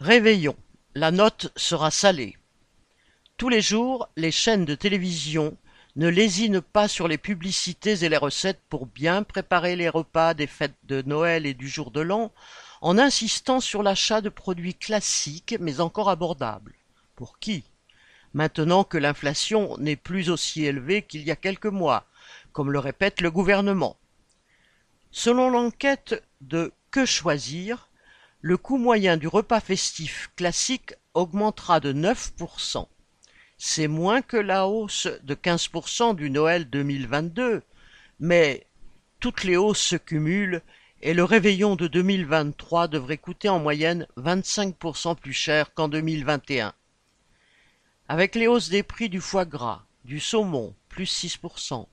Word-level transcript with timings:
Réveillon, 0.00 0.54
la 0.94 1.10
note 1.10 1.50
sera 1.56 1.90
salée. 1.90 2.36
Tous 3.38 3.48
les 3.48 3.62
jours, 3.62 4.10
les 4.16 4.30
chaînes 4.30 4.66
de 4.66 4.74
télévision 4.74 5.56
ne 5.96 6.08
lésinent 6.08 6.60
pas 6.60 6.86
sur 6.86 7.08
les 7.08 7.16
publicités 7.16 8.04
et 8.04 8.10
les 8.10 8.18
recettes 8.18 8.60
pour 8.68 8.84
bien 8.84 9.22
préparer 9.22 9.74
les 9.74 9.88
repas 9.88 10.34
des 10.34 10.46
fêtes 10.46 10.76
de 10.84 11.00
Noël 11.00 11.46
et 11.46 11.54
du 11.54 11.66
jour 11.66 11.90
de 11.90 12.02
l'an, 12.02 12.30
en 12.82 12.98
insistant 12.98 13.58
sur 13.58 13.82
l'achat 13.82 14.20
de 14.20 14.28
produits 14.28 14.74
classiques 14.74 15.56
mais 15.60 15.80
encore 15.80 16.10
abordables. 16.10 16.74
Pour 17.14 17.38
qui? 17.38 17.64
Maintenant 18.34 18.84
que 18.84 18.98
l'inflation 18.98 19.78
n'est 19.78 19.96
plus 19.96 20.28
aussi 20.28 20.66
élevée 20.66 21.00
qu'il 21.00 21.22
y 21.22 21.30
a 21.30 21.36
quelques 21.36 21.64
mois, 21.64 22.04
comme 22.52 22.70
le 22.70 22.80
répète 22.80 23.22
le 23.22 23.30
gouvernement. 23.30 23.96
Selon 25.10 25.48
l'enquête 25.48 26.22
de 26.42 26.74
Que 26.90 27.06
choisir, 27.06 27.88
le 28.40 28.56
coût 28.56 28.76
moyen 28.76 29.16
du 29.16 29.28
repas 29.28 29.60
festif 29.60 30.30
classique 30.36 30.94
augmentera 31.14 31.80
de 31.80 31.92
9%. 31.92 32.86
C'est 33.58 33.88
moins 33.88 34.20
que 34.22 34.36
la 34.36 34.66
hausse 34.68 35.08
de 35.22 35.34
15% 35.34 36.14
du 36.14 36.30
Noël 36.30 36.68
2022, 36.68 37.62
mais 38.20 38.66
toutes 39.18 39.44
les 39.44 39.56
hausses 39.56 39.80
se 39.80 39.96
cumulent 39.96 40.62
et 41.00 41.14
le 41.14 41.24
réveillon 41.24 41.76
de 41.76 41.86
2023 41.86 42.88
devrait 42.88 43.18
coûter 43.18 43.48
en 43.48 43.58
moyenne 43.58 44.06
25% 44.18 45.16
plus 45.16 45.32
cher 45.32 45.72
qu'en 45.74 45.88
2021. 45.88 46.74
Avec 48.08 48.34
les 48.34 48.46
hausses 48.46 48.68
des 48.68 48.82
prix 48.82 49.08
du 49.08 49.20
foie 49.20 49.44
gras, 49.44 49.84
du 50.04 50.20
saumon, 50.20 50.74
plus 50.88 51.24
6%, 51.24 51.86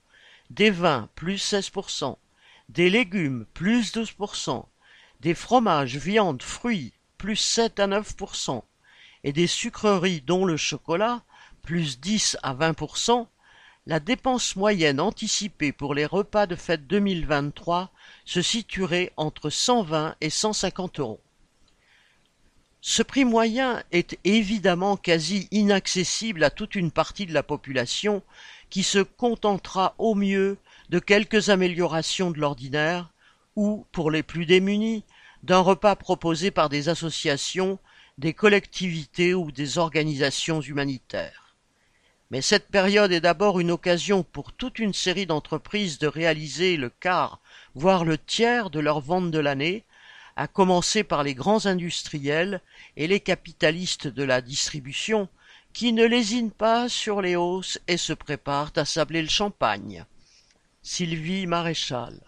des 0.50 0.70
vins, 0.70 1.10
plus 1.16 1.54
16%, 1.54 2.18
des 2.70 2.90
légumes, 2.90 3.46
plus 3.54 3.94
12%, 3.94 4.66
des 5.24 5.34
fromages, 5.34 5.96
viandes, 5.96 6.44
fruits, 6.44 6.92
plus 7.18 7.38
7 7.38 7.80
à 7.80 7.88
9%, 7.88 8.62
et 9.24 9.32
des 9.32 9.48
sucreries 9.48 10.20
dont 10.20 10.46
le 10.46 10.58
chocolat, 10.58 11.24
plus 11.62 12.02
10 12.02 12.38
à 12.44 12.54
20%, 12.54 13.26
la 13.86 14.02
dépense 14.02 14.58
moyenne 14.58 15.00
anticipée 15.00 15.72
pour 15.72 15.94
les 15.94 16.06
repas 16.06 16.46
de 16.46 16.58
fête 16.58 16.88
2023 16.88 17.90
se 18.26 18.42
situerait 18.42 19.14
entre 19.16 19.50
120 19.50 20.16
et 20.20 20.30
150 20.30 21.00
euros. 21.00 21.22
Ce 22.82 23.02
prix 23.02 23.24
moyen 23.24 23.82
est 23.94 24.20
évidemment 24.26 24.98
quasi 24.98 25.48
inaccessible 25.52 26.44
à 26.44 26.50
toute 26.50 26.76
une 26.76 26.92
partie 26.92 27.26
de 27.26 27.34
la 27.34 27.44
population 27.44 28.24
qui 28.70 28.84
se 28.84 29.00
contentera 29.00 29.96
au 29.98 30.16
mieux 30.16 30.58
de 30.90 31.00
quelques 31.00 31.48
améliorations 31.48 32.30
de 32.30 32.40
l'ordinaire 32.40 33.13
ou, 33.56 33.86
pour 33.92 34.12
les 34.12 34.24
plus 34.24 34.46
démunis, 34.46 35.04
d'un 35.44 35.60
repas 35.60 35.96
proposé 35.96 36.52
par 36.52 36.70
des 36.70 36.90
associations, 36.90 37.80
des 38.18 38.34
collectivités 38.34 39.34
ou 39.34 39.52
des 39.52 39.78
organisations 39.78 40.62
humanitaires. 40.62 41.56
Mais 42.32 42.42
cette 42.42 42.70
période 42.70 43.12
est 43.12 43.22
d'abord 43.22 43.60
une 43.60 43.72
occasion 43.72 44.24
pour 44.24 44.54
toute 44.54 44.80
une 44.80 44.94
série 44.94 45.26
d'entreprises 45.26 46.00
de 46.00 46.08
réaliser 46.08 46.78
le 46.78 46.90
quart, 46.90 47.40
voire 47.76 48.06
le 48.06 48.18
tiers 48.18 48.70
de 48.70 48.80
leurs 48.80 49.02
ventes 49.02 49.32
de 49.32 49.40
l'année, 49.40 49.84
à 50.36 50.48
commencer 50.48 51.04
par 51.04 51.24
les 51.24 51.36
grands 51.36 51.68
industriels 51.68 52.62
et 52.98 53.06
les 53.06 53.20
capitalistes 53.20 54.08
de 54.08 54.24
la 54.24 54.42
distribution, 54.42 55.30
qui 55.74 55.94
ne 55.94 56.06
lésinent 56.06 56.52
pas 56.52 56.90
sur 56.90 57.22
les 57.22 57.36
hausses 57.36 57.80
et 57.88 57.98
se 57.98 58.14
préparent 58.14 58.72
à 58.76 58.86
sabler 58.86 59.22
le 59.22 59.30
champagne. 59.30 60.06
Sylvie 60.82 61.46
Maréchal 61.48 62.20